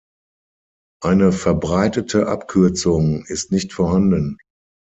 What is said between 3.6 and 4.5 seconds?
vorhanden.